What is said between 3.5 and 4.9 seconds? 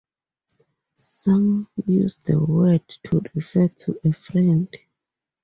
to a friend.